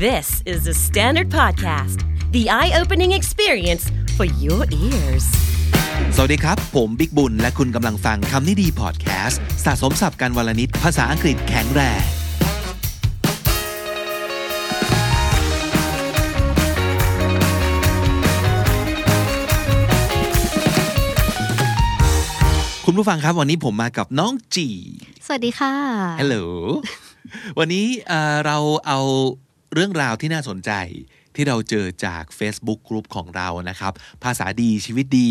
[0.00, 1.98] This is the Standard Podcast,
[2.32, 3.84] the eye opening experience
[4.16, 5.26] for your ears.
[6.16, 12.02] สวัสดีครับ ผมบิ๊กบุญ และคุณกำลังฟังคำนี้ดีพอดแคสต์สะสมสับการวลนิดภาษาอังกฤษแข็งแรง
[22.84, 24.68] คุณผู้ฟังครับวันนี้ผมมากับน้องจี
[25.26, 25.74] สวัสดีค่ะ
[26.20, 26.36] ฮัลโหล
[27.58, 28.98] วันนี้เอ่อเราเอา
[29.74, 30.72] เรื่องราวที่น่าสนใจ
[31.34, 33.92] ที่เราเจอจาก Facebook กลุ่มของเรานะครับ
[34.24, 35.28] ภาษาดีชีวิตดี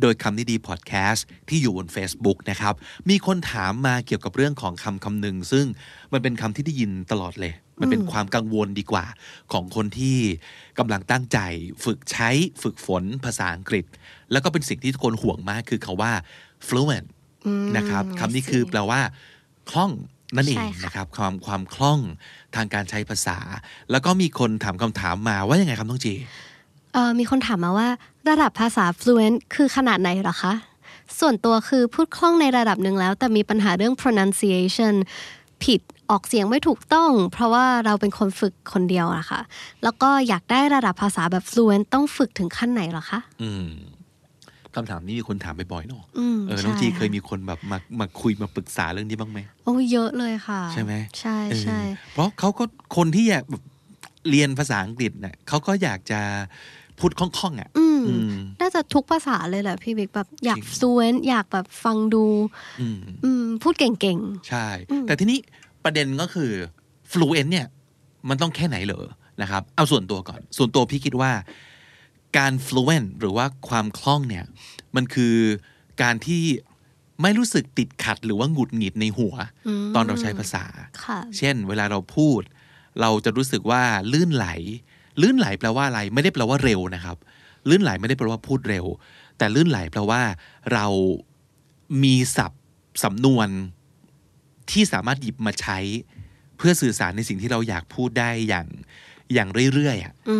[0.00, 2.74] โดยคำนี้ดีพอดแคสต์ที่อยู่บน Facebook นะครับ
[3.10, 5.66] มีคนถามมาเกี่ยวกับเรื่องของคำคำหนึ่ง ซึ่ง
[6.12, 9.04] มันเป็นคำที่ได้ยินตลอดเลย มันเป็นความกังวลดีกว่า
[9.52, 10.18] ของคนที่
[10.78, 11.38] กำลังตั้งใจ
[11.84, 12.30] ฝึกใช้
[12.62, 13.84] ฝึกฝนภาษาอังกฤษ
[14.32, 16.12] แล้วก็เป็นสิ่งที่ทุกคนห่วงมากคือคาว่า
[16.66, 17.08] fluent
[17.76, 19.00] นะครับคำนี้คือแปลว่า
[19.70, 19.92] คล่อง
[20.36, 22.00] นั่นเองใช่ค่ะนะครับความความคล่อง
[22.56, 23.38] ทางการใช้ภาษา
[23.90, 26.14] แล้วก็มีคนถามคำถามมาว่ายังไงครับน้องจี
[26.92, 27.88] เอ่อมีคนถามมาว่า
[28.28, 30.54] ระดับภาษา fluent คือขนาดไหนเหรอคะ
[31.18, 34.94] ส่วนตัวคือพูดคล่องในระดับหนึ่งแล้ว แต่มีปัญหาเรื่อง pronunciation
[35.64, 39.40] ผิดออกเสียงไม่ถูกต้อง เพราะว่าเราเป็นคนฝึกคนเดียวอะค่ะ
[39.82, 43.68] แล้วก็อยากได้ระดับภาษาแบบ fluent ต้องฝึกถึงขั้นไหนเหรอคะ อืม
[44.78, 51.80] คำถามนี้มีคนถามบ่อยๆเนาะอืมเออน้องใช่จีค่ะเคยมีคนแบบมามาคุยมาปรึกษาเรื่องนี้บ้างไหมโอ้เยอะเลยค่ะ ใช่ไหมใช่เออใช่
[52.12, 52.64] เพราะเขาก็
[52.96, 53.62] คนที่อยากแบบ
[54.30, 56.20] เรียนภาษาอังกฤษเนี่ยเขาก็อยากจะ
[56.98, 62.24] พูดคล่องๆอะอืมอืมน่าจะทุกภาษาเลยแหละพี่บิ๊กแบบอยากจริง fluent อยากแบบฟังดู
[62.80, 64.18] อืมอืมพูดเก่ง
[64.48, 64.66] ใช่
[65.02, 65.38] แต่ทีนี้
[65.84, 66.50] ประเด็นก็คือ
[67.12, 67.66] fluent เนี่ย
[68.28, 69.04] มันต้องแค่ไหนเหรอ
[69.42, 71.30] นะครับ เอาส่วนตัวก่อน ส่วนตัวพี่คิดว่า
[72.36, 74.44] การ fluent หรือว่าความคล่องเนี่ย
[74.96, 75.36] มันคือ
[76.02, 76.44] การที่
[77.22, 79.34] ไม่รู้สึกติดขัดหรือว่าหงุดหงิดในหัว
[79.94, 82.40] ตอนเราใช้ภาษาๆค่ะเช่น เวลาเราพูด
[83.00, 84.46] เราจะรู้สึกว่าลื่นไหล
[85.22, 87.16] ลื่นไหลแปลว่าอะไร ไม่ได้แปลว่าเร็วนะครับ
[87.68, 88.86] ลื่นไหลไม่ได้แปลว่าพูดเร็ว
[89.38, 90.22] แต่ลื่นไหลแปลว่า
[90.72, 90.86] เรา
[92.02, 92.62] มีศัพท์
[93.04, 93.48] สำนวน
[94.70, 95.78] ที่สามารถหยิบมาใช้
[96.56, 98.66] เพื่อสื่อสารในสิ่งที่เราอยากพูดได้อย่าง
[99.34, 100.36] อย่างเรื่อยๆอะอื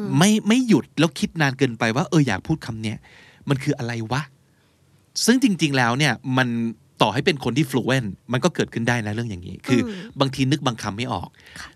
[0.00, 2.98] มไม่ไม่หยุดแล้วคิดนานเกินไปว่าเอออยากพูดคำเนี้ย
[3.48, 4.22] มันคืออะไรวะ
[5.24, 6.48] ซึ่งจริง ๆ แล้วเนี่ยมัน
[7.02, 11.28] ต่อให้เป็นคนที่ fluent มันก็เกิดขึ้นได้นะเรื่องอย่างนี้ คืออบางทีนึกบางคำไม่ออก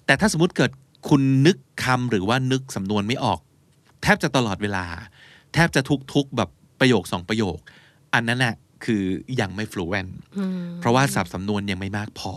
[0.06, 0.70] แต่ถ้าสมมติเกิด
[1.08, 3.40] คุณนึกคำหรือว่านึกสำนวนไม่ออก
[4.02, 4.84] แทบจะตลอดเวลา
[5.54, 5.80] แทบจะ
[6.14, 6.50] ทุกๆแบบ
[6.80, 7.58] ประโยคสองประโยค
[8.14, 8.54] อันนั้นน่ะ
[8.84, 9.02] คือ
[9.40, 10.12] ยังไม่ fluent
[10.80, 12.34] เพราะว่าศัพท์สำนวนยังไม่มากพอ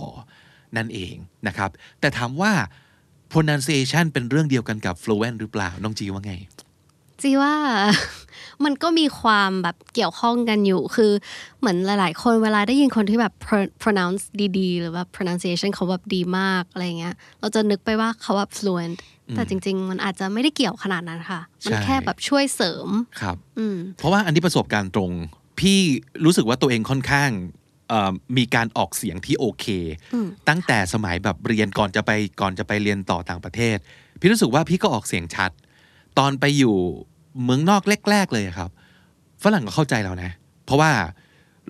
[0.77, 1.15] นั่นเอง
[1.47, 1.69] นะครับ
[1.99, 2.51] แต่ถามว่า
[3.33, 6.33] pronunciation เป็นเรื่องเดียวกันกับ fluent หรือเปล่า น้องจีว่าไง
[7.21, 7.53] จีว่า
[8.63, 11.11] มันก็มีความแบบเกี่ยวข้องกันอยู่ คือ
[11.59, 14.23] เหมือนหลาย ๆ คนเวลาได้ยินคนที่แบบ pro- pronounce
[14.57, 18.95] ดีๆ หรือว่า pronunciation เขาแบบดีมากอะไรเงี้ย เราจะนึกไปว่าเขาแบบ fluent
[19.35, 22.87] แต่จริง ๆ มันอาจจะไม่ได้เกี่ยวขนาดนั้นค่ะ มันใช่แค่แบบช่วยเสริม
[23.21, 25.11] ครับอืมเพราะว่าอันนี้ประสบการณ์ตรง
[25.59, 25.79] พี่
[26.25, 27.58] รู้สึกว่าตัวเองค่อนข้างเอ่อ
[28.37, 29.65] มีการออกเสียงที่โอเค
[30.49, 32.11] ตั้งแต่สมัยแบบเรียนก่อนจะไป
[32.41, 33.77] ก่อนจะไปเรียนต่อต่างประเทศ
[34.19, 35.51] พี่รู้สึกว่าพี่ก็ออกเสียงชัด
[36.19, 36.75] ตอนไปอยู่
[37.43, 38.69] เมืองนอกแรก ๆ เลยครับ
[39.43, 40.31] ฝรั่งก็เข้าใจเรานะ
[40.65, 40.91] เพราะว่า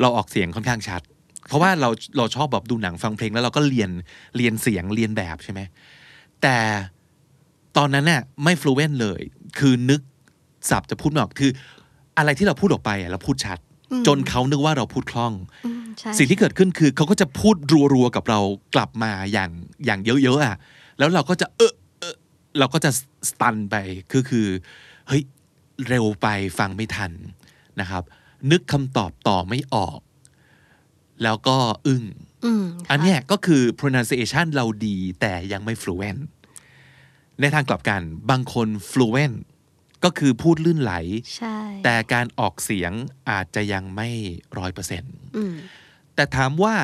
[0.02, 1.02] เราออกเสียงค่อนข้างชัด
[1.47, 3.90] เพราะว่าเราเราชอบแบบดูหนังฟังเพลงแล้วเราก็เรียน
[4.38, 5.62] เรียนเสียงเรียนแบบใช่ไหม
[6.41, 6.58] แต่
[7.78, 9.22] ตอนนั้นน่ะไม่ fluent เลย
[9.59, 10.02] คือนึก
[10.69, 11.52] ศัพท์จะพูดไม่ออกคือ
[12.18, 13.59] อะไรที่เราพูดออกไปอะเราพูดชัด
[14.08, 15.34] จนเขานึกว่าเราพูดคล่อง
[15.66, 15.78] อืมใช่
[16.18, 17.56] สิ่งที่เกิดขึ้นคือเขาก็จะพูด
[17.94, 18.40] รัวๆกับเรา
[18.76, 19.52] กลับมาอย่าง
[19.86, 20.58] อย่างเยอะๆอะ
[20.98, 22.16] แล้วเราก็จะเออเออ
[22.60, 22.92] เราก็จะ
[23.30, 23.76] สตันไป
[24.12, 24.48] คือคือ
[25.08, 25.24] เฮ้ย
[25.88, 26.28] เร็วไป
[26.60, 27.12] ฟังไม่ทัน
[27.80, 28.04] นะครับ
[28.52, 30.00] นึกคำตอบต่อไม่ออก
[31.24, 31.58] แล้วก็
[31.88, 32.04] อึ้ง
[32.46, 36.22] อืมอันเนี้ยก็คือ pronunciation เราดีแต่ยังไม่ fluent
[37.40, 39.38] ในทางกลับกัน บางคน fluent
[40.04, 40.94] ก็คือพูดลื่นไหล
[41.38, 42.92] ใช่แต่การออกเสียง
[43.30, 44.10] อาจจะยังไม่
[44.58, 45.54] ร้อยเปอร์เซ็นต์อืม
[46.16, 46.76] แต่ถามว่า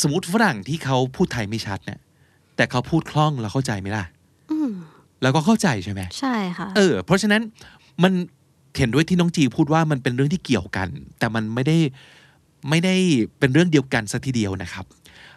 [0.00, 2.00] สมมติฝรั่งที่เขาพูดไทยไม่ชัดเนี่ย
[2.56, 4.04] แต่เขาพูดคล่องเราเข้าใจไหมล่ะ
[4.50, 4.70] อืม
[5.22, 7.42] เราก็เข้าใจใช่ไหมใช่ค่ะ เออ เพราะฉะนั้น
[8.02, 8.12] มัน
[8.78, 10.88] เห็นด้วยที่น้องจีพูดว่ามันเป็นเรื่องที่เกี่ยวกัน
[11.18, 11.78] แต่มันไม่ได้
[12.70, 12.94] ไม่ได้
[13.38, 14.86] เป็นเรื่องเดียวกันซะทีเดียวนะครับ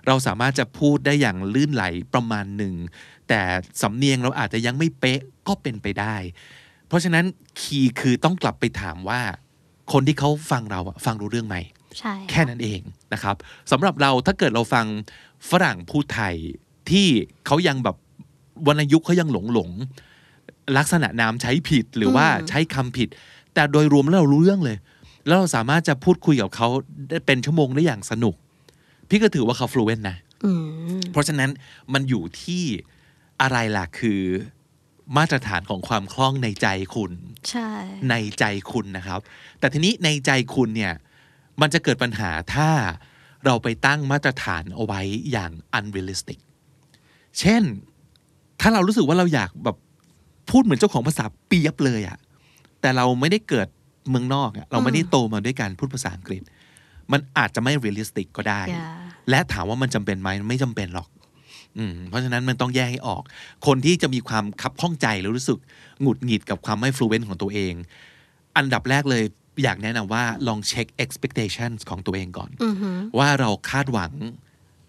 [0.07, 1.83] เราสามารถจะพูดได้อย่างลื่นไหล
[2.13, 2.73] ประมาณหนึ่ง
[3.27, 3.39] แต่
[3.81, 6.15] สำเนียงเราอาจจะยังไม่เป๊ะก็เป็นไปได้
[6.87, 7.25] เพราะฉะนั้น
[7.61, 9.21] คีย์คือต้องกลับไปถามว่า
[9.91, 11.57] คนที่เขาฟังเราอะฟังรู้เรื่องไหม
[11.99, 12.79] ใช่แค่นั้นเอง
[13.13, 13.35] นะครับ
[13.71, 14.85] สำหรับเราถ้าเกิดเราฟัง
[15.49, 16.35] ฝรั่งพูดไทย
[16.91, 17.07] ที่
[17.45, 17.95] เขายังแบบ
[18.67, 23.07] วรรณยุกต์เขายังหลงหลงๆลักษณะนามใช้ผิดหรือว่าใช้คำผิด
[23.53, 24.77] แต่โดยรวมแล้วเรารู้เรื่องเลย
[25.25, 26.67] แล้วเราสามารถจะพูดคุยกับเขา
[27.09, 28.35] ได้เป็นชั่วโมงได้อย่างสนุก
[29.09, 30.51] พี่ก็ถือว่าเขา fluent นะอื
[30.97, 31.49] มเพราะฉะนั้น
[31.93, 32.63] มันอยู่ที่
[33.41, 34.21] อะไรล่ะคือ
[35.18, 37.12] มาตรฐานของความคล่องในใจคุณ
[37.50, 37.69] ใช่
[38.09, 39.19] ในใจคุณนะครับ
[39.59, 40.94] แต่ทีนี้ในใจคุณเนี่ย
[41.62, 42.69] มันจะเกิดปัญหาถ้า
[43.45, 45.01] เราไปตั้งมาตรฐานเอาไว้
[45.31, 46.39] อย่าง unrealistic
[47.39, 47.63] เช่น
[48.62, 49.77] ถ้าเรารู้สึกว่าเราอยากแบบ
[50.50, 52.18] พูดเหมือนเจ้าของภาษาเปียบเลยอะ
[52.81, 53.68] แต่เราไม่ได้เกิด
[54.09, 56.42] เมืองนอกอะเราไม่ได้โตมาด้วยการพูดภาษาอังกฤษ
[57.12, 58.94] มันอาจจะไม่ realistic ก็ได้ Yeah
[59.30, 61.16] และถามว่ามันจำเป็นไหมไม่จำเป็นหรอกอืม
[62.09, 63.24] เพราะฉะนั้นมันต้องแยกให้ออก
[63.68, 65.59] คนที่จะมีความคับข้องใจหรือรู้สึก
[66.01, 67.74] หงุดหงิดกับความไม่ fluent ของตัวเอง
[68.57, 69.24] อันดับแรกเลย
[69.63, 74.13] อยากแนะนำว่าลองเช็ค expectations ของตัวเองก่อนอือหือว่าเราคาดหวัง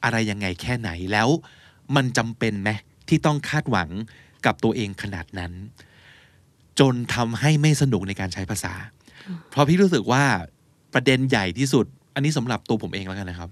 [0.04, 1.28] อะไรยังไงแค่ไหนแล้ว
[1.96, 2.70] มันจำเป็นไหม
[3.08, 3.88] ที่ต้องคาดหวัง
[4.46, 5.52] กับตัวเองขนาดนั้น
[6.80, 8.74] จนทำให้ไม่สนุกในการใช้ภาษา
[9.50, 10.24] เพราะพี่รู้สึกว่า
[10.94, 13.50] ประเด็นใหญ่ที่สุด อันนี้สำหรับตัวผมเองแล้วกันนะครับ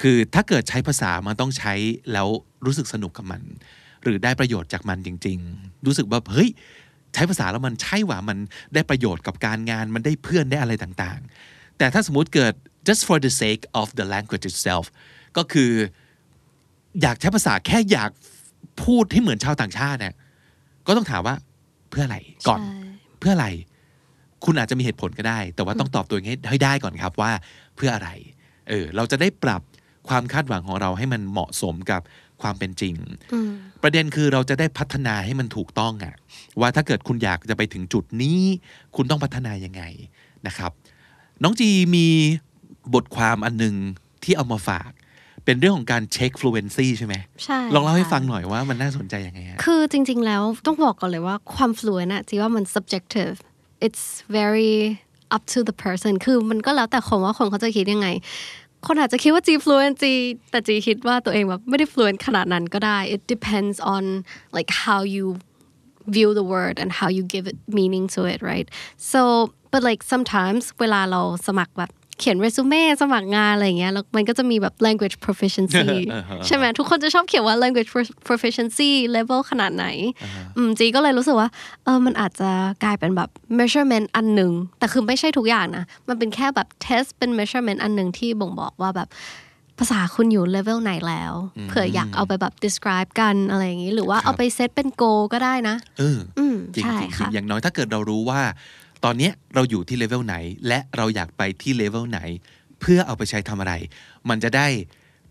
[0.00, 1.74] คือถ้าเกิดใช้ภาษามันต้องใช้
[2.12, 2.28] แล้ว
[2.66, 3.42] รู้สึกสนุกกับมัน
[4.02, 6.50] หรือได้ประโยชน์จากมันจริง ๆ รู้สึกว่าเฮ้ย
[7.14, 8.38] ใช้ภาษาแล้วมันใช่ว่ามัน
[8.74, 12.52] ได้ประโยชน์กับการงานมันได้เพื่อนได้อะไรต่างๆ แต่ถ้าสมมุติเกิด
[12.88, 14.86] just for the sake of the language itself
[15.36, 15.72] ก็คือ
[17.02, 18.10] อยากใช้ภาษาแค่อยาก
[18.84, 20.14] พูดให้เหมือนชาวต่างชาติเนี่ย
[20.86, 21.36] ก็ต้องถามว่า
[21.90, 22.18] เพื่ออะไร
[22.48, 22.72] ก่อนใช่
[23.18, 23.48] เพื่ออะไร
[24.44, 27.32] คุณอาจจะมีเหตุผลก็ได้ แต่ว่าต้องตอบตัวเองให้ให้ได้ก่อนครับว่า
[27.76, 28.10] เพื่ออะไร
[28.68, 29.62] เออเราจะได้ปรับ
[30.08, 32.02] ความคาดหวังของเราให้มันเหมาะสมกับ
[32.42, 32.94] ความเป็นจริง
[33.32, 33.50] อืม
[33.82, 36.14] ประเด็นคือเราจะได้พัฒนาให้มันถูกต้องอะ
[36.60, 38.40] ว่าถ้าเกิดคุณอยากจะไปถึงจุดนี้
[38.96, 39.82] คุณต้องพัฒนายังไง
[40.46, 40.72] นะครับ
[41.42, 42.06] น้องจีมี
[42.94, 43.74] บทความอันหนึง
[44.24, 44.90] ที่เอามาฝาก
[45.44, 47.14] เป็นเรื่องของการเช็ค fluency ใช่ไหม
[47.44, 53.34] ใช่ลองเล่าให้ค่ะฟังหน่อยว่ามันน่าสนใจยังไงฮะคือจริง ๆ แล้วต้องบอกก่อนเลยว่าความ fluent อะจีว่ามัน subjective
[53.86, 54.04] it's
[54.38, 54.74] very
[55.36, 58.08] up to the person คือมันก็แล้วแต่คนว่าคนเขาจะคิดยังไง
[58.88, 60.12] คนอาจจะคิดว่าจี fluent จี
[60.50, 64.04] แต่จีคิดว่าตัวเองแบบไม่ได้ fluent ขนาดนั้นก็ได้ it depends on
[64.56, 65.24] like how you
[66.16, 68.66] view the word and how you give it meaning to it right
[69.12, 69.20] so
[69.72, 75.86] but like sometimes เวลาเราสมัครแบบ เขียนเรซูเม่สมัครงานอะไรอย่างเงี้ยแล้วมันก็จะมีแบบ language proficiency
[76.46, 77.90] ใช่ไหมทุกคนจะชอบเขียนว่า language
[78.28, 79.86] proficiency level ขนาดไหน
[80.56, 81.48] อืมจีก็เลยรู้สึกว่า
[81.84, 82.50] เออมันอาจจะ
[82.84, 89.08] กลายเป็นแบบ measurement อันหนึ่งแต่คือไม่ใช่ทุกอย่างนะ มันเป็นแค่แบบ test เป็น measurement อันหนึ่งที่บ่งบอกว่าแบบ
[89.78, 91.32] ภาษาคุณอยู่ level ไหนแล้ว
[91.68, 98.40] เผื่ออยากเอาไปแบบ describe กันอะไรอย่างนี้ หรือว่าครับเอาไปเซตเป็น goal ก็ได้นะ เอออมจริงใช่จริงค่ะอย่างน้อยถ้าเกิดเรารู้ว่า
[99.04, 100.36] ตอนเนี้ยเราอยู่ที่เลเวลไหน
[100.68, 102.20] และเราอยากไปที่เลเวลไหน
[102.80, 103.74] เพื่อเอาไปใช้ทำอะไร
[104.28, 104.66] มันจะได้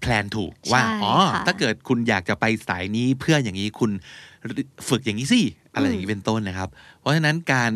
[0.02, 3.92] แพลนถูกว่าใช่อ๋อค่ะถ้าเกิดคุณอยากจะไปสายนี้เพื่ออย่างนี้คุณ
[4.90, 5.42] ฝึกอย่างนี้สิ
[5.74, 6.69] อะไรอย่างนี้เป็นต้นนะครับ
[7.00, 7.74] เพราะฉะนั้นการ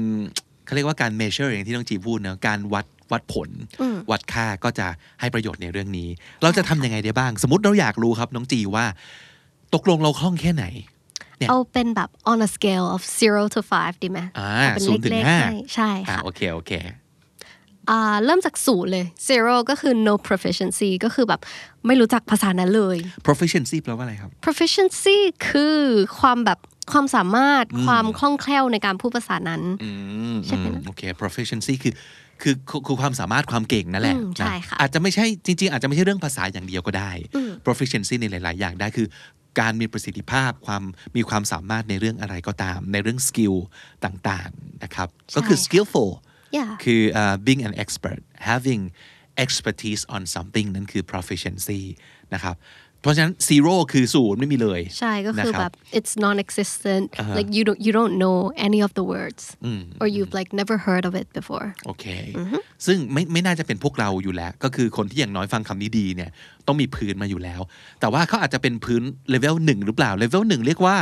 [0.65, 3.49] เขาเรียกว่าการ measure อย่างที่น้องจีพูดเนะการวัดวัดผล
[4.11, 4.87] วัดค่าก็จะ
[5.19, 6.09] ให้ประโยชน์ในเรื่องนี้
[6.43, 8.85] เราจะทำยังไงได้บ้าง สมมติเราอยากรู้ครับน้องจีว่า
[9.73, 10.65] ตกลงเราคล่องแค่ไหน
[11.41, 16.71] เนี่ยเอาเป็นแบบ on a scale of zero to five ดีไหมอ่าเอาเป็นศูนย์ถึงเลขห้าๆให้ใช่อ่าค่ะโอเคโอเค
[17.89, 21.41] อ่าเริ่มจากศูนย์เลย zero ก็คือ no proficiency ก็คือแบบ
[21.87, 22.97] ไม่รู้จักภาษานั้นเลย
[23.27, 25.17] proficiency แปลว่าอะไรครับ proficiency
[25.49, 25.79] คือ
[26.19, 26.59] ความแบบ
[26.91, 29.89] ความสามารถความคล่องแคล่วในการพูดภาษานั้นอื
[30.33, 31.93] มใช่ไหมอืมโอเค proficiency คือ
[32.41, 37.11] คือคือคือความสามารถความเก่งนั่นแหละอืมใช่นะค่ะอาจจะไม่ใช่จริง ๆ อาจจะไม่ใช่เรื่องภาษาอย่างเดียวก็ได้
[37.65, 39.07] proficiency ในหลาย ๆ อย่างได้คือ
[39.59, 40.83] การมีประสิทธิภาพความ
[41.15, 43.55] มีความสามารถในเรื่องอะไรก็ตาม ในเรื่อง skill
[44.05, 46.11] ต่างๆนะครับก็คือใช่ค่ะ skillful
[46.57, 48.81] yeah คืออ่า being an expert having
[49.43, 51.81] expertise on something นั่นคือ proficiency
[52.33, 52.55] นะครับ
[53.01, 57.05] เพราะฉะนั้น zero คือศูนย์ไม่มีเลยใช่ก็คือนะรับแบบ it's non-existent
[57.37, 59.43] like you don't you don't know any of the words
[60.01, 62.05] or you've like never heard of it before โอเค
[62.85, 66.29] ซึ่งไม่ไม่น่าจะเป็นพวกเราอยู่แล้ว ก็คือคนที่อย่างน้อยฟังคำนี้ดีเนี่ย
[66.67, 67.61] ต้องมีพื้นมาอยู่แล้ว
[67.99, 70.97] แต่ว่าเขาอาจจะเป็นพื้นเลเวลหนึ่งหรือเปล่าเลเวลหนึ่งเรียกว่า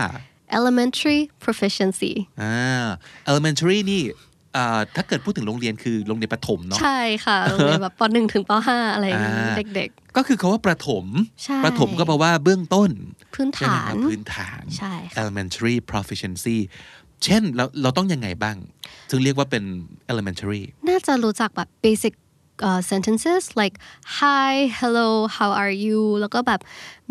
[0.60, 2.88] elementary proficiency อ่า
[3.30, 4.29] elementary นี่อ่า
[4.96, 11.06] ถ้าเกิดพูดถึงโรงเรียนคือโรงเรียนประถมเนาะใช่ค่ะโรงเรียนแบบปหนึ่งถึงปห้าอะไรอย่างนี้อ่าเด็กก็คือคำว่าประถม
[11.44, 12.90] ใช่ประถมก็แปลว่าเบื้องต้น
[13.36, 16.58] พื้นฐานใช่ไหมครับพื้นฐานใช่ค่ะ elementary proficiency
[17.24, 18.56] เช่นเราเราต้องยังไงบ้าง
[19.10, 19.64] ถึงเรียกว่าเป็น
[20.12, 22.14] elementary ๆน่าจะรู้จักแบบ basic
[22.68, 23.76] uh, sentences like
[24.20, 26.62] hi hello how are you แล้วก็แบบ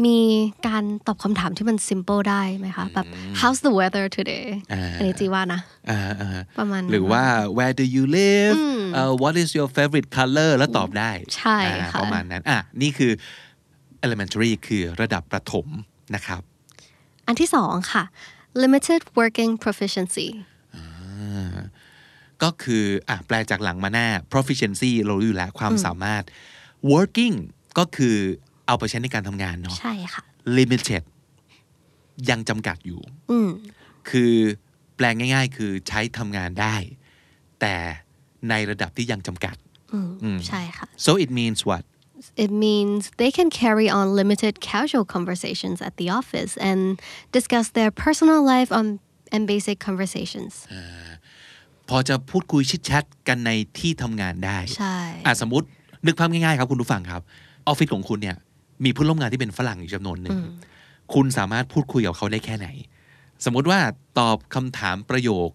[0.05, 0.19] มี
[0.67, 3.07] การตอบคำถามที่มัน simple ได้ไหมคะแบบ
[3.41, 6.29] how's the weather today อ่าอันนี้จีว่านะอ่าอ่า
[6.59, 7.25] ประมาณนั้นหรือว่า
[7.57, 8.57] where do you live
[8.95, 13.13] เอ่อ what is your favorite color แล้วตอบได้ใช่อ่าค่ะประมาณนั้นอะนี่คือ
[14.07, 15.67] elementary คือระดับประถม
[16.15, 16.43] นะครับ
[17.27, 18.05] อันที่สองค่ะ
[18.63, 20.29] limited working proficiency
[22.43, 26.23] ก็คืออะแปลจากหลังมาหน้า proficiency เรารู้อยู่แล้วความสามารถ
[26.93, 27.37] working
[27.79, 28.17] ก็คือ
[28.67, 30.23] เอาไปใช้ในการทำงานเนาะใช่ค่ะ
[30.59, 31.03] limited
[32.31, 33.51] ยังจำกัดอยู่อืม
[34.11, 34.35] คือ
[34.97, 36.77] แปลงง่าย ๆ คือใช้ทำงานได้
[37.61, 37.75] แต่
[38.51, 39.57] ในระดับที่ยังจำกัด
[39.95, 41.85] อืมใช่ค่ะ so it means what
[42.47, 46.81] It means they can carry on limited casual conversations at the office and
[47.37, 48.87] discuss their personal life on
[49.35, 50.67] and basic conversations.
[51.89, 55.67] พอจะพูดคุยชิดแชทกันในที่ทำงานได้ใช่อะสมมติ
[56.07, 57.23] นึกภาพง่ายๆครับคุณผู้ฟังครับ
[57.67, 58.37] ออฟฟิศของคุณเนี่ย
[58.85, 60.39] มีผู้ร่วมงานที่เป็นฝรั่งอยู่จำนวนหนึ่ง
[61.15, 62.69] คุณสามารถพูดคุยกับเขาได้แค่ไหน
[63.45, 63.81] สมมุติว่า
[64.19, 65.49] ตอบคำถามประโยค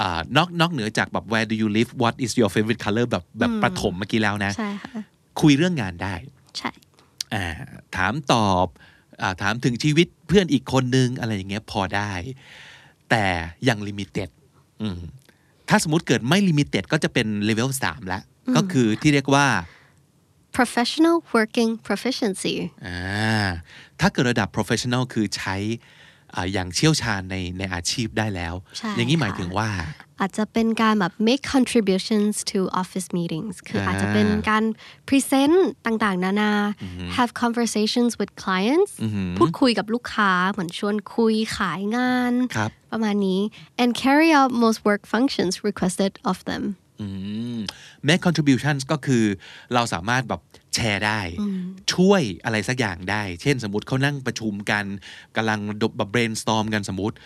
[0.00, 5.00] อานอกนอกเหนือจากแบบ where do you live what is your favorite color แบบแบบประถมเมื่อกี้แล้วนะใช่ค่ะ
[5.40, 6.14] คุยเรื่องงานได้
[6.58, 6.70] ใช่
[7.34, 7.44] อ่า
[7.96, 8.66] ถามตอบ
[9.22, 12.12] อาถามถึงชีวิตเพื่อนอีกคนนึงอะไรอย่างเงี้ยพอได้
[13.10, 13.24] แต่
[13.68, 14.30] ยัง limited
[15.68, 18.22] ถ้าสมมติเกิดไม่ limited ก็จะเป็น level 3แล้ว
[18.56, 19.46] ก็คือที่เรียกว่า
[20.56, 22.54] professional working proficiency
[22.86, 23.46] อ่า
[24.00, 25.56] ถ้าเกิดระดับ professional คือใช้
[26.34, 29.68] อ่าอย่างเชี่ยวชาญในในอาชีพได้แล้วใช่อย่างนี้หมายค่ะถึงว่า
[30.20, 34.64] อาจจะเป็นการแบบ make contributions to office meetings คืออาจจะเป็นการ
[35.08, 36.52] present ต่างๆ นานา
[37.16, 38.92] have conversations with clients
[39.38, 43.40] พูดคุยกับลูกค้า เหมือนชวนคุยขายงานครับประมาณนี้
[43.82, 46.64] and carry out most work functions requested of them
[47.00, 47.06] อื
[47.56, 47.58] ม
[48.08, 49.24] make contributions ก็คือ
[49.74, 50.40] เราสามารถแบบ
[50.74, 51.20] แชร์ได้
[51.94, 54.84] ช่วยอะไรสักอย่างได้ เช่นสมมติเขานั่งประชุมกัน
[55.36, 55.60] กำลัง
[55.96, 57.16] แบบ brainstorm กันสมมติ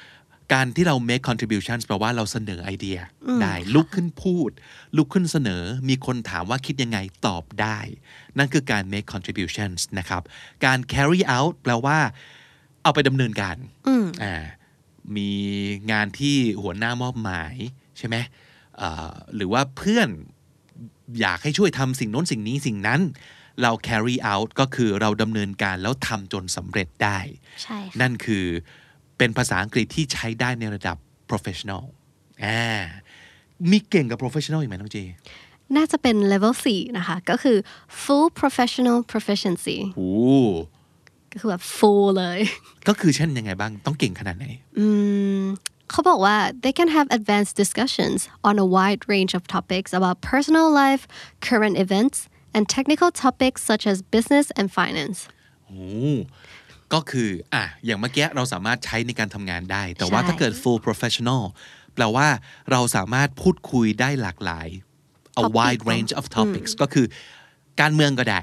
[0.52, 2.99] การที่เรา make contributions แปลว่าเราเสนอไอเดีย
[3.42, 4.50] ได้ลุกขึ้นพูด
[4.97, 7.78] ลุกขึ้นเสนอมีคนถามว่าคิดยังไงตอบได้
[8.38, 10.23] นั่นคือการ make contributions นะครับ
[10.64, 11.99] การ carry out แปลว่า
[12.83, 13.57] เอาไปดำเนินการ
[14.23, 14.45] อ่า
[15.16, 15.30] มี
[15.92, 17.54] งานที่หัวหน้ามอบหมาย
[17.99, 18.16] ใช่ไหม
[18.78, 20.09] เอ่อหรือว่าเพื่อน
[21.21, 23.00] อยากให้ช่วยทำสิ่งโน้นสิ่งนี้สิ่งนั้น
[23.62, 27.19] เรา carry out ก็คือเราดำเนินการแล้วทำจนสำเร็จได้
[27.62, 28.47] ใช่ค่ะนั่นคือ
[29.21, 30.97] เป็นภาษาอังกฤษที่ใช้ได้ในระดับ
[31.31, 31.83] professional
[32.45, 32.62] อ่า
[33.71, 34.99] มีเก่งกับ professional อีกไหมน้องเจ
[35.77, 37.57] น่าจะเป็น level 4 นะคะ ก็คือ
[38.03, 40.11] full professional proficiency โอ้
[41.33, 42.39] ก็คือแบบ full เลย
[42.89, 44.47] ก็คือเช่นยังไงบ้าง ต้องเก่งขนาดไหน
[45.91, 51.03] เขาบอกว่า they can have advanced discussions on a wide range of topics about personal life,
[51.49, 52.19] current events,
[52.55, 55.19] and technical topics such as business and finance.
[55.67, 55.85] โอ้
[56.94, 61.42] ก็คืออะอย่างเมื่อกี้เราสามารถใช้ในการทำงานได้ แต่ว่าใช่ถ้าเกิด full professional
[61.94, 62.28] แปลว่า
[62.70, 64.68] เราสามารถพูดคุยได้หลากหลาย
[65.40, 67.06] a Topic wide range of topics ก็คือ
[67.80, 68.40] การเมืองก็ได้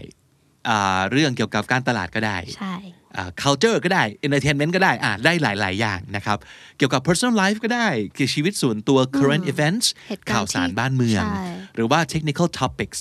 [0.70, 2.76] อ่าเรื่องเกี่ยวกับการตลาดก็ได้ใช่
[3.16, 6.38] อ่า culture ก็ได้ entertainment ก็ได้อ่าได้หลาย ๆ อย่างนะครับ
[6.78, 13.00] เกี่ยวกับ personal life ก็ได้เกี่ยวกับชีวิตส่วนตัว current events เหตุการณ์ข่าวสารที่บ้านเมืองใช่หรือว่า technical topics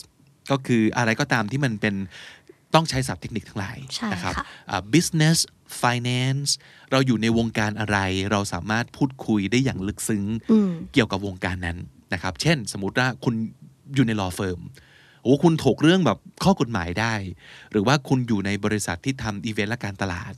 [0.51, 1.95] ก็คืออะไรก็ตามที่มันเป็น
[2.77, 5.39] ต้องใช้ศัพท์เทคนิคทั้งหลายใช่นะครับค่ะอ่า business
[5.83, 6.51] finance
[6.91, 7.99] เราอยู่ในวงการอะไร
[8.31, 10.25] เราสามารถพูดคุยได้อย่างลึกซึ้ง
[10.93, 11.79] เกี่ยวกับวงการนั้น
[12.13, 13.35] นะครับ เช่น สมมติว่าคุณ
[13.95, 14.61] อยู่ใน law firm
[15.23, 17.15] โอ้คุณถกเรื่องแบบข้อกฎหมายได้
[17.71, 20.33] หรือว่าคุณอยู่ในบริษัทที่ทำอีเวนต์และการตลาด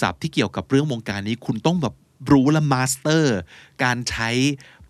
[0.00, 1.94] ศัพท์ที่เกี่ยวกับเรื่องวงการนี้คุณต้องแบบ
[2.32, 3.36] รู้และ master
[3.84, 4.30] การใช้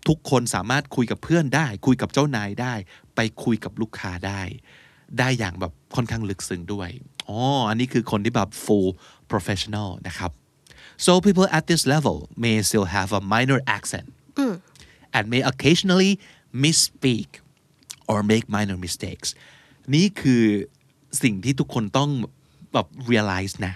[0.07, 2.73] ทุกคนสามารถคุยกับเพื่อนได้ คุยกับเจ้านายได้
[3.15, 4.41] ไปคุยกับลูกค้าได้
[5.19, 6.89] ได้อย่างแบบค่อนข้างลึกซึ้งด้วย
[7.27, 7.39] อ๋อ
[7.69, 8.89] อันนี้คือคนที่แบบ full
[9.31, 10.31] professional นะครับ
[11.05, 14.07] so people at this level may still have a minor accent
[15.15, 16.11] and may occasionally
[16.63, 17.27] misspeak
[18.11, 19.29] or make minor mistakes
[19.95, 20.43] นี่คือ
[21.23, 22.09] สิ่งที่ทุกคนต้อง
[22.73, 23.73] แบบ realize นะ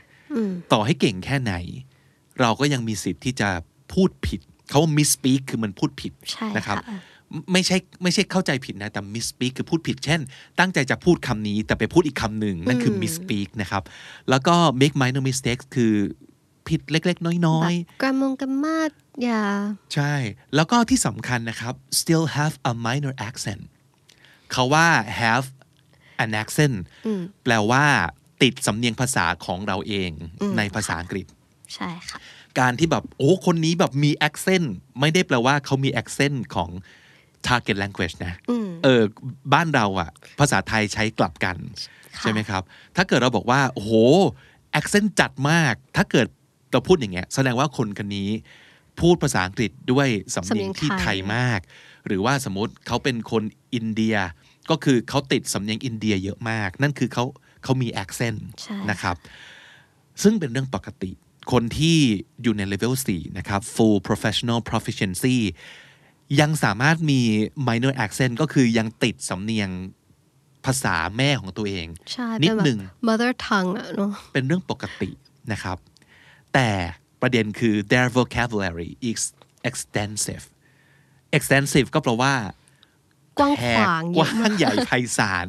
[0.73, 1.53] ต่อให้เก่งแค่ไหน
[2.41, 3.49] เราก็ยังมีสิทธิ์ที่จะ
[3.93, 6.99] พูดผิด เขาว่า misspeak คือมันพูดผิดใช่นะครับค่ะ
[7.51, 10.21] ไม่ใช่ไม่ใช่เข้าใจผิดนะ แต่ misspeak คือพูดผิด เช่น
[10.59, 13.83] ตั้งใจจะพูดคำนี้ แต่ไปพูดอีกคำหนึ่งนั่นคือ misspeak นะครับ
[14.29, 15.93] แล้วก็ make minor mistakes คือ
[16.67, 18.91] ผิดเล็ก ๆ น้อยกรามงกรมาด
[19.23, 20.13] อย่าๆใช่
[20.55, 23.63] แล้วก็ที่สำคัญนะครับ still have a minor accent
[24.51, 24.87] เขาว่า
[25.21, 25.47] have
[26.23, 26.75] an accent
[27.43, 27.85] แปลว่า
[28.41, 30.11] ติดสำเนียงภาษาของเราเอง
[30.57, 31.25] ในภาษาอังกฤษ
[31.75, 32.19] ใช่ค่ะ
[32.59, 34.67] การที่แบบ โอ้ คนนี้แบบมี accent
[34.99, 36.69] ไม่ได้แปลว่าเขามี accent ของ
[37.47, 38.33] target language นะ
[38.83, 39.01] เออ
[39.53, 40.09] บ้านเราอะ
[40.39, 41.57] ภาษาไทยใช้กลับกัน
[42.15, 42.63] ค่ะใช่ไหมครับ
[42.95, 43.91] ถ้าเกิดเราบอกว่า โอ้โห
[44.79, 46.27] accent จัดมาก ถ้าเกิด
[46.71, 48.29] เราพูดอย่างเงี้ย แสดงว่าคนคนนี้
[48.99, 51.59] พูดภาษาอังกฤษด้วยสำเนียงที่สำเนียงไทยไทยมาก
[52.07, 53.43] หรือว่าสมมติเขาเป็นคน
[53.75, 54.15] อินเดีย
[54.69, 57.25] ก็คือเขาติดสำเนียงอินเดียเยอะมาก นั่นคือเขา
[57.63, 59.15] เขามี accent ใช่นะครับ
[60.23, 61.11] ซึ่งเป็นเรื่องปกติ
[61.51, 61.97] คนที่
[62.41, 65.37] อยู่ในเลเวล4นะครับ full professional proficiency
[66.39, 67.21] ยังสามารถมี
[67.67, 69.69] minor accent ก็คือยังติดสำเนียง
[70.65, 75.09] ภาษาแม่ของตัวเองใช่นิเป็ดนแบบหนึ่ง mother tongue อะเนาะเป็นเรื่องปกติ
[75.51, 75.77] นะครับ
[76.53, 76.69] แต่
[77.21, 79.21] ปประเด็นคือ their vocabulary is
[79.69, 80.45] extensive
[81.37, 82.33] extensive ก็แปลว่า
[83.39, 85.47] กว้างแหขกวางกเยอะว้างมากใหญ่ไพศาล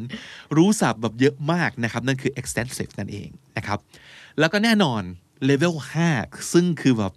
[0.56, 3.78] รู้ศัพท์แบบเยอะมากนะครับ นั่นคือ extensive นั่นเองนะครับ
[4.38, 5.02] แล้วก็แน่นอน
[5.48, 5.74] level
[6.12, 7.12] 5 ซึ่งคือแบบ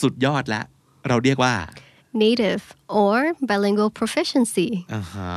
[0.00, 0.62] สุดยอดละ
[1.08, 1.54] เราเรียกว่า
[2.22, 2.62] native
[3.00, 3.16] or
[3.48, 5.34] bilingual proficiency อ่าฮะ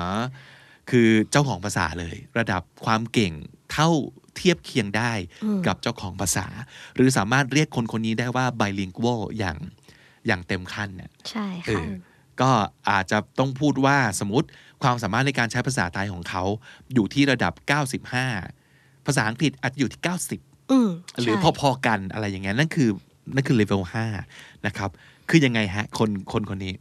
[0.90, 3.34] คือเจ้าของภาษาเลย ระดับความเก่ง
[3.72, 3.90] เท่า
[4.36, 5.12] เทียบเคียงได้
[5.68, 6.48] กับเจ้าของภาษา
[6.96, 9.58] หรือสามารถเรียกคนคนนี้ได้ว่า bilingual อย่าง
[10.28, 11.90] อย่างเต็มขั้นเนี่ยใช่เอค่ะอ
[12.42, 12.52] ก็
[12.90, 14.48] อาจจะต้องพูดว่าสมมติ
[14.84, 16.44] ความสามารถในการใช้ภาษาไทยของเขา
[16.94, 17.54] อยู่ที่ระดับ
[18.30, 20.02] 95 ภาษาอังกฤษอาจจะอยู่ที่
[20.38, 20.90] 90อืม
[21.22, 22.90] หรือใช่พอๆกันอะไรอย่างเงี้ยนั่นคือ
[23.36, 23.82] นั่นคือ level
[24.26, 24.90] 5นะครับ
[25.30, 26.74] คือยังไงฮะ คนคนคนนี้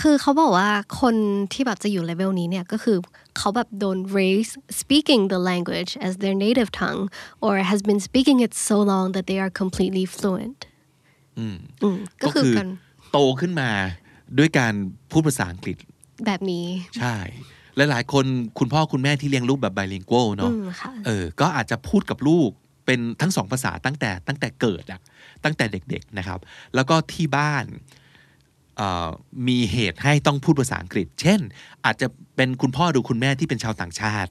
[0.00, 1.14] คือเขาบอกว่าคน
[1.52, 2.98] ที่แบบจะอยู่เลเวลนี้เนี่ยก็คือ
[3.38, 7.02] เขาแบบโดน raise speaking the language as their native tongue
[7.44, 10.60] or has been speaking it so long that they are completely fluent
[11.38, 12.68] อืมก็คือกัน
[13.12, 13.70] โตขึ้นมา
[14.38, 14.72] ด้วยการ
[15.10, 15.76] พูดภาษาอังกฤษ
[16.26, 16.66] แบบนี้
[16.98, 17.16] ใช่
[17.76, 18.24] และหลายคน
[18.58, 22.50] คุณพ่อคุณแม่ที่เลี้ยงลูกแบบ bilingual เนาะอืมค่ะเออ ก็อาจจะพูดกับลูก
[22.86, 25.00] เป็นทั้งสองภาษาตั้งแต่ตั้งแต่เกิดอะ
[25.44, 26.40] ตั้งแต่เด็กๆนะครับ
[26.74, 27.64] แล้วก็ที่บ้าน
[28.76, 29.08] เอ่อ
[29.48, 31.40] มีเหตุให้ต้องพูดภาษาอังกฤษ เช่น
[31.84, 34.30] อาจจะเป็นคุณพ่อหรือคุณแม่ที่เป็นชาวต่างชาติ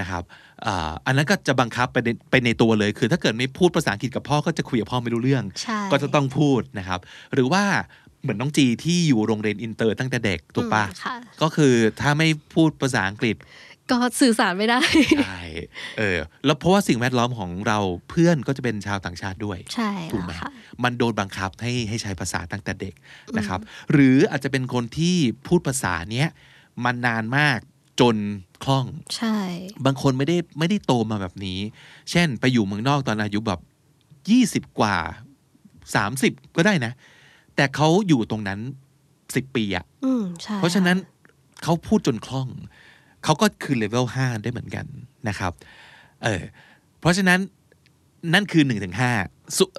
[0.00, 0.22] นะครับ
[0.66, 7.00] อ่าอันนั้นก็จะบังคับไปในไปในตัวเลย คือถ้าเกิดไม่พูดภาษาอังกฤษกับพ่อก็จะคุยกับพ่อไม่รู้เรื่องใช่ก็จะต้องพูดนะครับ
[7.34, 7.64] หรือว่า
[8.22, 13.36] เหมือนน้องจีที่อยู่โรงเรียนอินเตอร์ตั้งแต่เด็กถูกปะอืมค่ะก็คือถ้าไม่พูดภาษาอังกฤษ
[13.90, 14.80] ก็สื่อสารไม่ได้
[15.24, 15.42] ใช่
[15.98, 17.78] เออ แล้วเพราะว่าสิ่งแวดล้อมของเรา
[18.10, 20.50] เพื่อนก็จะเป็นชาวต่างชาติด้วย ใช่ถูกไหมแล้วค่ะ
[20.84, 22.94] มันโดนบังคับให้ให้ใช้ภาษาตั้งแต่เด็ก
[23.38, 23.60] นะครับ
[23.92, 25.16] หรืออาจจะเป็นคนที่
[25.46, 26.28] พูดภาษาเนี้ย
[26.84, 27.58] มานานมาก
[28.00, 28.16] จน
[28.64, 29.36] คล่อง ใช่
[29.86, 31.58] บางคนไม่ได้ไม่ได้โตมาแบบนี้
[32.10, 33.60] เช่นไปอยู่เมืองนอกตอนอายุแบบ
[34.30, 34.96] ยี่สิบกว่า
[35.94, 36.92] สามสิบก็ได้นะ
[37.56, 38.60] แต่เขาอยู่ตรงนั้น
[39.34, 40.96] สิบปีอะอืมใช่เพราะฉะนั้น
[41.62, 42.48] เขาพูดจนคล่อง
[43.24, 44.86] เขาก็คือเลเวลห้าได้เหมือนกัน
[45.28, 45.52] นะครับ
[46.24, 46.42] เออ
[47.00, 47.40] เพราะฉะนั้น
[48.34, 49.12] นั่นคือหนึ่งถึงห้า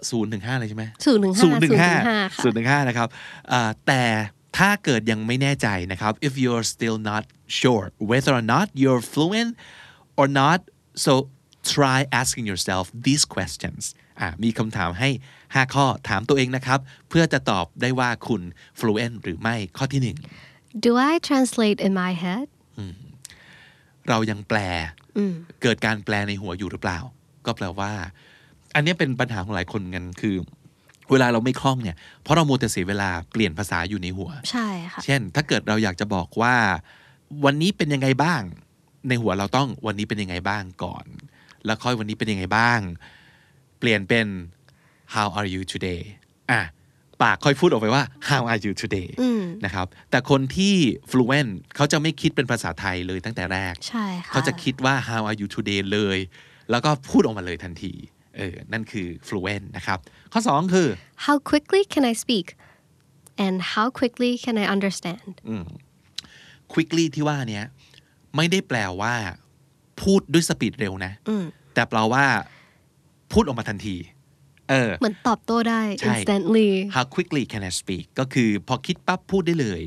[0.10, 3.08] ศูนย์ถึงห้าเลยใช่ไหมศูนย์หนึ่งห้าศูนย์ถึงห้าค่ะศูนย์ถึงห้านะครับ
[3.52, 4.04] อ่าแต่
[4.58, 7.24] ถ้าเกิดยังไม่แน่ใจนะครับ if you're still not
[7.60, 9.52] sure whether or not you're fluent
[10.20, 10.60] or not
[11.06, 11.14] so
[11.74, 13.82] try asking yourself these questions
[14.20, 15.10] อ่ามีคำถามให้
[15.42, 18.42] 5 ข้อถามตัวเองนะครับ เพื่อจะตอบได้ว่าคุณ
[18.80, 20.02] fluent หรือไม่ข้อที่
[20.86, 23.09] Do I translate in my head 1
[24.10, 24.60] เรายังแปล
[25.62, 27.00] เกิดการแปลในหัวอยู่หรือเปล่า
[27.46, 27.92] ก็แปลว่า
[28.76, 30.36] อันนี้เป็นปัญหาของหลายคนกันคือ
[31.12, 36.56] เวลาเราไม่คล่องเนี่ยเพราะเราโมวแต่เสียเวลาเปลี่ยนภาษาอยู่ในหัว ใช่ค่ะเช่น ถ้าเกิดเราอยากจะบอกว่า
[37.46, 38.42] วันนี้เป็นยังไงบ้าง
[39.08, 41.06] ในหัวเราต้องวันนี้เป็นยังไงบ้างก่อน
[41.66, 42.80] แล้วค่อยวันนี้เป็นยังไงบ้าง
[43.80, 44.28] เปลี่ยนเป็น
[45.14, 46.02] how are you today
[46.52, 46.62] อะ
[47.24, 49.10] ปากค่อยพูดออกไปว่า how are you today
[49.66, 50.76] นะครับ แต่คนที่
[51.12, 56.20] fluent เขาจะไม่คิดเป็นภาษาไทยเลยตั้งแต่แรก ใช่ค่ะเขาจะคิดว่า how are you today เลย
[56.72, 57.94] แล้วก็พูดออกมาเลยทันที
[58.38, 60.00] เออ นั่นคือ fluent นะครับ
[60.34, 60.88] ข้อ 2 คือ
[61.26, 62.48] How quickly can I speak
[63.46, 65.32] and how quickly can I understand
[66.74, 67.66] quickly ที่ว่าเนี้ย
[68.36, 69.14] ไม่ได้แปลว่า
[70.02, 71.14] พูดด้วยสปีดเร็วนะ
[71.74, 72.26] แต่แปลว่า
[73.32, 73.96] พูดออกมาทันที
[74.70, 79.82] เออเหมือนตอบโต้ได้ใช่ instantly how quickly can I speak ก็คือพอคิดปั๊บพูดได้เลย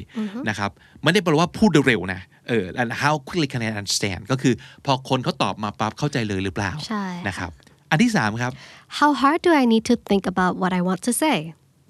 [0.49, 0.71] นะครับ
[1.03, 4.55] ไม่ได้แปลว่าพูดเร็วๆนะเออ and how quickly can I understand ก็คือ
[4.87, 7.51] พอคนเขาตอบมาปั๊บเข้าใจเลยหรือเปล่าใช่นะครับ
[7.90, 8.53] อันที่สามครับ
[8.99, 11.37] How hard do I need to think about what I want to say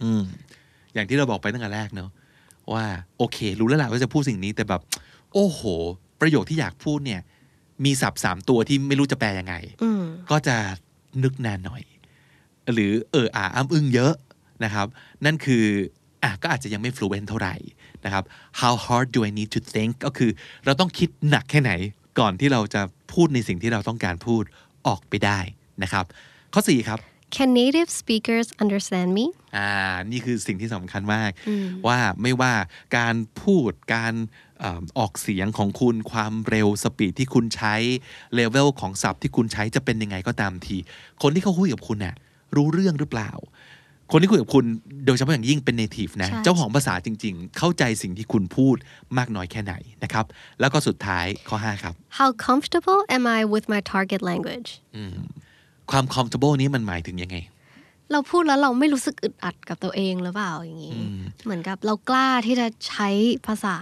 [0.02, 0.24] อืม
[0.94, 2.10] อย่างที่เราบอกไปตั้งแต่แรกเนอะ
[2.72, 2.84] ว่า
[3.18, 4.80] โอเค รู้แล้วแหละว่าจะพูดสิ่งนี้แต่แบบ
[5.34, 5.60] โอ้โห
[6.20, 7.20] ประโยคที่อยากพูดเนี่ย
[7.84, 9.54] มีศัพท์สามตัวที่ไม่รู้จะแปลยังไง
[10.30, 10.56] ก็จะ
[11.22, 11.82] นึกนานหน่อย
[12.72, 14.14] หรือเอออ่าอ้ำอึ้งเยอะ
[14.64, 14.86] นะครับ
[15.24, 15.64] นั่นคือ
[16.22, 17.54] อะก็อาจจะยังไม่ fluent เท่าไหร่
[18.04, 18.24] นะครับ
[18.60, 20.30] how hard do I need to think ก็คือ
[20.64, 21.72] เราต้องคิดหนักแค่ไหน
[22.18, 24.42] ก่อนที่เราจะพูดในสิ่งที่เราต้องการพูด
[24.86, 25.40] ออกไปได้
[25.82, 26.04] นะครับ
[26.54, 27.00] ข้อ 4 ครับ
[27.36, 29.24] Can native speakers understand me
[29.56, 29.70] อ่า
[30.10, 31.30] นี่คือสิ่งที่สำคัญมาก
[31.86, 32.54] ว่าไม่ว่า
[32.98, 34.14] การพูด การ
[34.60, 37.74] เออออกเสียงของคุณ ความเร็วสปีดที่คุณใช้
[38.34, 40.76] เลเวลของศัพท์ที่คุณใช้จะเป็นยังไงก็ตามที
[41.22, 42.14] คนที่เขาคุยกับคุณน่ะ
[42.56, 43.30] รู้เรื่องหรือเปล่า
[44.12, 44.64] คนที่คุยกับคุณ
[45.06, 48.76] โดยเฉพาะอย่างยิ่งเป็น native นะใช่เจ้าของภาษาจริง ๆ เข้าใจสิ่งที่คุณพูด
[49.18, 50.24] มากน้อยแค่ไหนนะครับ
[50.60, 54.70] แล้วก็สุดท้ายข้อ 5 ครับ How comfortable am I with my target language
[55.90, 57.36] ความ comfortable นี้มันหมายถึงยังไง
[58.12, 60.94] เราพูดแล้วเราไม่รู้สึกอึดอัดกับตัวเองหรือเปล่าอย่างนี้
[61.44, 63.08] เหมือนกับเรากล้าที่จะใช้
[63.46, 63.76] ภาษา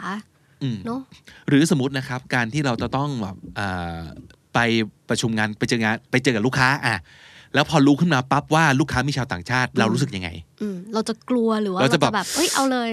[0.87, 1.01] เนอะ
[1.49, 4.01] หรือสมมตินะครับการที่เราจะต้องแบบอ่า
[4.55, 4.59] ไป
[5.09, 6.97] ประชุมงานไปเจองานไปเจอกับลูกค้าอะ
[7.55, 10.29] แล้วพอรู้ขึ้นมาปั๊บว่าลูกค้ามีชาวต่างชาติ เรารู้สึกยังไง
[10.61, 12.91] อืมเราจะกลัวหรือว่าเราเราจะจะแบบแบบเอ้ยเอาเลย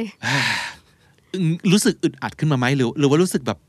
[1.33, 3.59] อึ้งรู้สึกอึดอัดขึ้นมาไหมหรือหรือว่ารู้สึกแบบ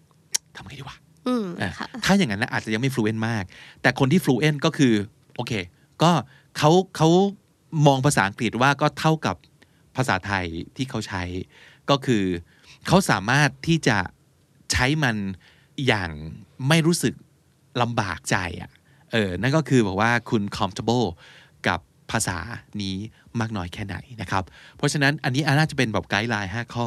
[0.56, 0.96] ทำไงดีวะ
[1.28, 3.44] อืมอะค่ะถ้าอย่างนั้นนะอาจจะยังไม่ fluent มาก
[3.82, 4.92] แต่คนที่ fluent ก็คือ
[5.36, 5.52] โอเค
[6.02, 6.10] ก็
[6.58, 7.08] เขาเขา
[7.86, 9.36] มองภาษาอังกฤษว่าก็เท่ากับ
[9.96, 10.46] ภาษาไทย
[10.76, 11.22] ที่เขาใช้
[11.90, 12.24] ก็คือ
[12.88, 13.98] เขาสามารถที่จะ
[14.72, 15.16] ใช้มัน
[15.86, 16.10] อย่าง
[16.68, 17.14] ไม่รู้สึก
[17.82, 18.70] ลำบากใจอะ
[19.12, 21.06] เออนั่นก็คือบอกว่าคุณ comfortable
[21.68, 22.38] กับภาษา
[22.82, 22.96] นี้
[23.40, 24.44] มากน้อยแค่ไหนนะครับ
[24.76, 26.86] เพราะฉะนั้นอันนี้อาน่าจะเป็นแบบไกด์ไลน์5ข้อ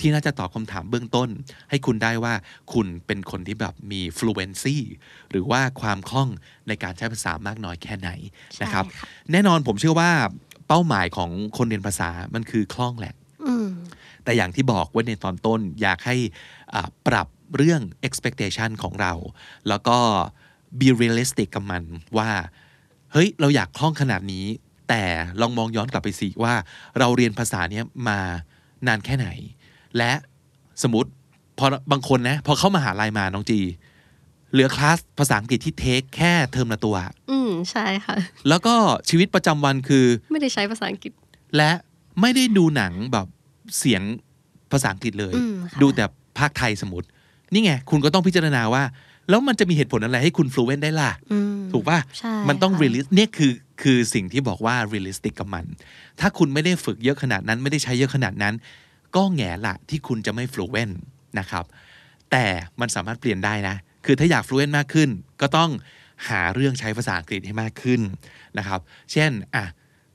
[0.00, 1.28] ที่น่าจะตอบคำถามเบื้องต้น
[1.70, 2.34] ให้คุณได้ว่า
[2.72, 4.76] คุณเป็นคนที่แบบมี fluency
[5.30, 6.28] หรือว่าความคล่อง
[6.68, 8.10] ในการใช้ภาษามากน้อยแค่ไหน
[8.62, 10.10] นะครับใช่ค่ะแน่นอนผมเชื่อว่า
[10.68, 13.68] เป้าหมายของคนเรียนภาษามันคือคล่องแหละอืม
[14.24, 16.16] แต่อย่างที่บอกไว้ในตอนต้นอยากให้
[16.74, 19.12] อ่าปรับเรื่อง expectation ของเรา
[19.68, 19.98] แล้วก็
[20.78, 21.82] be realistic กับมัน
[22.18, 22.30] ว่า
[23.12, 24.46] เฮ้ย เราอยากคล่องขนาดนี้
[24.88, 25.02] แต่
[25.40, 26.54] ลองมองย้อนกลับไปสิว่า
[26.98, 28.18] เราเรียนภาษาเนี้ยมา
[28.86, 29.28] นานแค่ไหน
[29.96, 30.12] และ
[30.82, 31.10] สมมติ
[31.58, 33.60] พอบางคนนะพอเข้ามาหาลัยมาน้องจี
[34.52, 36.96] เหลือคลาสภาษาอังกฤษที่เทคแค่เทอมละตัว
[37.30, 38.16] อืมใช่ค่ะ
[38.48, 38.74] แล้วก็
[39.08, 41.12] ชีวิตประจำวันคือ ไม่ได้ใช้ภาษาอังกฤษ
[41.56, 41.70] และ
[42.20, 43.26] ไม่ได้ดูหนังแบบ
[43.78, 44.02] เสียง
[44.72, 46.04] ภาษาอังกฤษเลยอืมค่ะดูแต่
[46.38, 47.06] ภาคไทยสมมติ
[47.52, 48.82] นี่ไง คุณก็ต้องพิจารณาว่า
[49.28, 55.64] แล้วมันจะมีเหตุผลอะไรให้คุณ fluent ได้ล่ะอืมถูกป่ะใช่มันต้องค่ะ realist เนี่ยคือคือสิ่งที่บอกว่า realistic กับมัน
[56.20, 58.54] ถ้าคุณไม่ได้ฝึกเยอะขนาดนั้น ไม่ได้ใช้เยอะขนาดนั้น
[59.16, 60.94] ก็แง่ละที่คุณจะไม่ fluent
[61.38, 61.64] นะครับ
[62.30, 62.46] แต่
[62.80, 65.08] มันสามารถเปลี่ยนได้นะ คือถ้าอยาก fluent มากขึ้น
[65.40, 65.70] ก็ต้อง
[66.28, 68.00] หาเรื่องใช้ภาษาอังกฤษให้มากขึ้น
[68.58, 68.80] นะครับ
[69.12, 69.64] เช่นอะ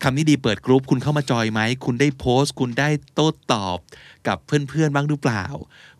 [0.03, 3.77] คำนี้ดีเปิดกรุ๊ปคุณเข้ามาจอยไหม คุณได้โพสต์ คุณได้โต้ตอบ
[4.27, 5.43] กับเพื่อนๆบ้างหรือเปล่า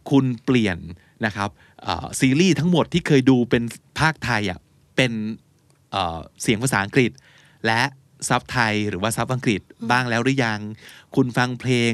[0.10, 0.78] คุณเปลี่ยน
[1.26, 1.71] นะครับเอ่อ
[2.20, 3.64] ซีรีส์ทั้งหมดที่เคยดูเป็น
[4.00, 4.60] ภาคไทยอะ
[4.96, 5.12] เป็น
[5.92, 7.12] เอ่อเสียงภาษาอังกฤษ
[7.68, 7.82] และ
[8.30, 10.60] ซับไทยหรือว่าซับอังกฤษบ้างแล้วหรือยัง
[11.16, 11.92] คุณฟังเพลง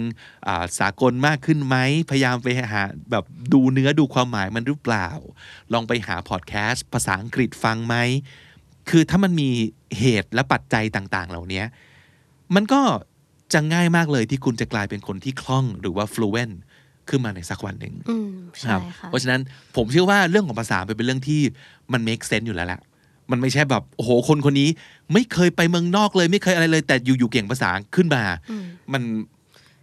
[0.47, 1.76] อ่าสากลมากขึ้นไหม
[2.10, 5.08] พยายามไปหาแบบดูเนื้อดูความหมายมันหรือเปล่า
[5.73, 7.95] ลองไปหาพอดแคสต์ภาษาอังกฤษฟังไหม
[8.89, 9.50] คือถ้ามันมี
[10.00, 11.63] เหตุและปัจจัยต่างๆ เหล่านี้
[12.56, 12.82] มันก็
[13.54, 16.56] จะง่ายมากเลยที่คุณจะกลายเป็นคนที่คล่องหรือว่า fluent
[17.09, 19.41] ขึ้นมาในสักวันหนึ่งอืมคใช่รับค่ะเพราะฉะนั้น
[19.75, 21.41] ผมเชื่อว่าเรื่องของภาษาเป็นเรื่องที่
[21.93, 22.81] มัน make sense อยู่แล้วแหละ
[23.31, 24.69] มันไม่ใช่แบบโอ้โหคนคนนี้
[25.13, 29.03] ไม่เคยไปเมืองนอกเลย ไม่เคยอะไรเลย แต่อยู่ๆเก่งภาษาขึ้นมาอืมมัน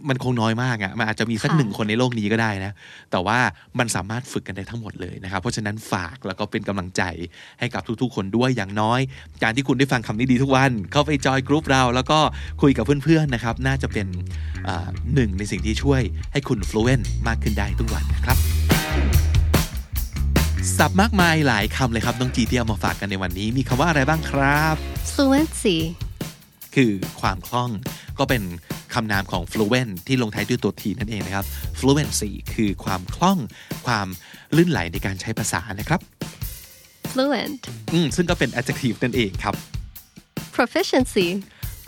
[0.08, 2.72] มันคงน้อยมากอะ่ะมันอาจจะมีสักค่ะหนึ่งคนในโลกนี้ก็ได้นะ
[3.10, 3.38] แต่ว่า
[3.78, 7.02] มันสามารถฝึกกันได้ทั้งหมดเลยนะครับ เพราะฉะนั้นฝากแล้วก็เป็นกำลังใจ
[7.60, 9.00] ให้กับทุกๆ คนด้วยอย่างน้อย
[9.42, 12.18] การที่คุณได้ฟังคำนี้ดีทุกวัน เข้าไปจอยกรุ๊ปเรา แล้วก็
[12.62, 14.06] คุยกับเพื่อนๆนะครับ น่าจะเป็น
[14.68, 18.38] อ่าหนึ่งในสิ่งที่ช่วยให้คุณ fluent มากขึ้นได้ทุกวันนะครับ
[20.78, 24.74] สับมากมายหลายคำเลยครับน้องจีที่เอามาฝากกันในวันนี้ มีคำว่าอะไรบ้างครับ
[25.12, 25.78] fluency
[26.74, 27.70] คือความคล่อง
[28.18, 28.42] ก็เป็น
[28.94, 31.46] คำนามของ fluent ที่ลงท้ายด้วยตัว t นั่นเองนะครับ
[31.78, 33.38] fluency คือความคล่อง
[33.86, 34.06] ความ
[34.56, 36.00] ลื่นไหลในการใช้ภาษานะครับ
[37.12, 39.54] fluent อืมซึ่งก็เป็น adjective นั่นเองครับ
[40.56, 41.26] proficiency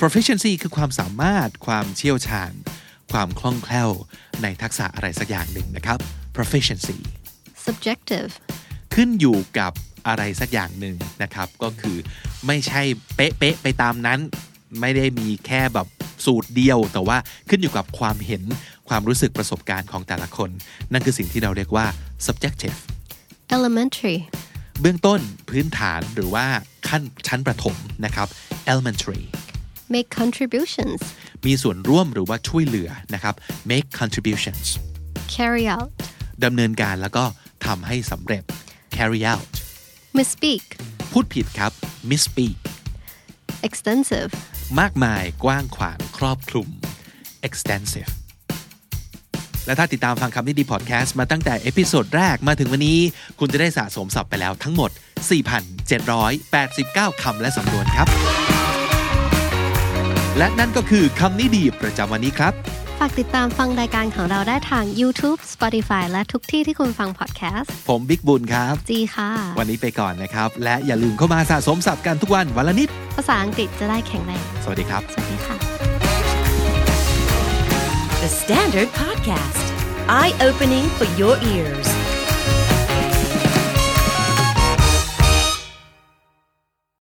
[0.00, 2.52] proficiency คือความสามารถ ความเชี่ยวชาญ
[3.12, 3.90] ความคล่องแคล่ว
[4.42, 5.98] ในทักษะอะไรสักอย่างหนึ่งนะครับ
[6.36, 6.96] proficiency
[7.66, 8.32] subjective
[8.94, 9.72] ขึ้นอยู่กับ
[10.08, 11.96] อะไรสักอย่างหนึ่งนะครับ ก็คือ
[12.46, 12.82] ไม่ใช่
[13.14, 14.20] เป๊ะๆไปตามนั้น
[14.80, 15.86] ไม่ได้มีแค่แบบ
[16.24, 18.42] สูตรเดียว แต่ว่าขึ้นอยู่กับความเห็น
[18.88, 20.50] ความรู้สึกประสบการณ์ของแต่ละคน
[20.92, 21.86] นั่นคือสิ่งที่เราเรียกว่า
[22.26, 22.78] subjective
[23.56, 24.16] elementary
[24.80, 26.46] เบื้องต้นพื้นฐานหรือว่า
[26.88, 28.28] ขั้นชั้นประถมนะครับ
[28.72, 29.22] elementary
[29.94, 31.00] make contributions
[31.46, 33.34] มีส่วนร่วมหรือว่าช่วยเหลือนะครับ
[33.70, 34.66] make contributions
[35.36, 35.90] carry out
[36.44, 37.24] ดำเนินการแล้วก็
[37.66, 38.42] ทำให้สำเร็จ
[38.96, 39.50] carry out
[40.18, 40.64] misspeak
[41.12, 41.72] พูดผิดครับ
[42.10, 42.56] misspeak
[43.68, 44.30] extensive
[44.80, 46.68] มากมายกว้างขวางครอบคลุม
[47.46, 48.12] extensive
[49.66, 52.98] และถ้าติดตามฟังคำนี้ดีพอดแคสต์มาตั้งแต่ episode แรกมาถึงวันนี้
[53.38, 54.90] คุณจะได้สะสมศัพท์ไปแล้วทั้งหมด
[55.86, 58.08] 4,789 คำและสำนวนครับ
[60.38, 62.54] และนั่นก็คือคำนี้ดีประจำวันนี้ครับ
[63.02, 75.56] ฝากติดตามฟังรายการของเราได้ทาง YouTube Spotify และทุกที่ที่คุณฟัง podcast ผมบิ๊กบุญครับ จีค่ะ วันนี้ไปก่อนนะครับ และอย่าลืมเข้ามาสะสมศัพท์กันทุกวันวันละนิด ภาษาอังกฤษจะได้แข็งแรง สวัสดีครับ สวัสดีค่ะ
[78.22, 79.66] The Standard Podcast,
[80.20, 81.88] eye opening for your ears.